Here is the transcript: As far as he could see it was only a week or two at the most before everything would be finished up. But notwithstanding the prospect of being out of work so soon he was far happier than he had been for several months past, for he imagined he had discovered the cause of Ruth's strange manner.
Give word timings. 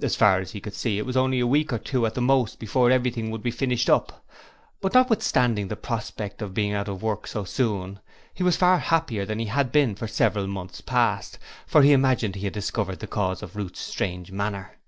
As 0.00 0.16
far 0.16 0.40
as 0.40 0.50
he 0.50 0.60
could 0.60 0.74
see 0.74 0.98
it 0.98 1.06
was 1.06 1.16
only 1.16 1.38
a 1.38 1.46
week 1.46 1.72
or 1.72 1.78
two 1.78 2.04
at 2.04 2.14
the 2.14 2.20
most 2.20 2.58
before 2.58 2.90
everything 2.90 3.30
would 3.30 3.44
be 3.44 3.52
finished 3.52 3.88
up. 3.88 4.26
But 4.80 4.92
notwithstanding 4.92 5.68
the 5.68 5.76
prospect 5.76 6.42
of 6.42 6.52
being 6.52 6.72
out 6.72 6.88
of 6.88 7.00
work 7.00 7.28
so 7.28 7.44
soon 7.44 8.00
he 8.34 8.42
was 8.42 8.56
far 8.56 8.78
happier 8.78 9.24
than 9.24 9.38
he 9.38 9.46
had 9.46 9.70
been 9.70 9.94
for 9.94 10.08
several 10.08 10.48
months 10.48 10.80
past, 10.80 11.38
for 11.64 11.82
he 11.82 11.92
imagined 11.92 12.34
he 12.34 12.44
had 12.46 12.52
discovered 12.54 12.98
the 12.98 13.06
cause 13.06 13.40
of 13.40 13.54
Ruth's 13.54 13.78
strange 13.78 14.32
manner. 14.32 14.78